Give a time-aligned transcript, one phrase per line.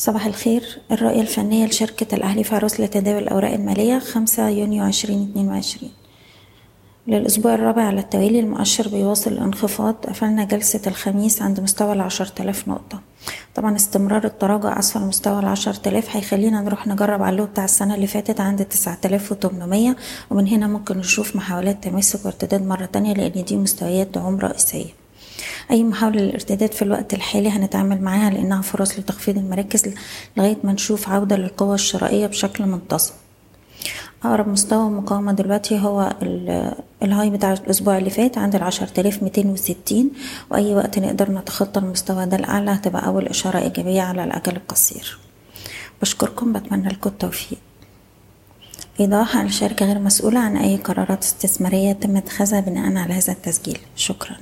[0.00, 0.78] صباح الخير.
[0.92, 5.90] الرؤية الفنية لشركة الأهلي فاروس لتداول الأوراق المالية خمسة يونيو عشرين اتنين وعشرين.
[7.06, 9.94] للأسبوع الرابع على التوالي المؤشر بيواصل الانخفاض.
[9.94, 13.00] قفلنا جلسة الخميس عند مستوى العشر تلاف نقطة.
[13.54, 18.06] طبعا استمرار التراجع أسفل مستوى العشر تلاف هيخلينا نروح نجرب على اللو بتاع السنة اللي
[18.06, 19.96] فاتت عند تسعة تلاف وتمنمية.
[20.30, 24.99] ومن هنا ممكن نشوف محاولات تماسك وارتداد مرة تانية لأن دي مستويات دعوم رئيسية
[25.70, 29.94] أي محاولة للارتداد في الوقت الحالي هنتعامل معاها لأنها فرص لتخفيض المراكز
[30.36, 33.12] لغاية ما نشوف عودة للقوة الشرائية بشكل منتظم.
[34.24, 36.12] أقرب مستوى مقاومة دلوقتي هو
[37.02, 40.10] الهاي بتاع الأسبوع اللي فات عند العشر تلاف ميتين وستين
[40.50, 45.18] وأي وقت نقدر نتخطى المستوى ده الأعلى هتبقى أول إشارة إيجابية على الأجل القصير.
[46.02, 47.58] بشكركم بتمنى لكم التوفيق.
[49.00, 53.78] إيضاح الشركة غير مسؤولة عن أي قرارات استثمارية تم اتخاذها بناء على هذا التسجيل.
[53.96, 54.36] شكراً.